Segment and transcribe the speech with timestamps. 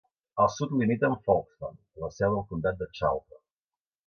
[0.43, 3.45] Al sud limita amb Folkston, la seu del comtat de Charlton.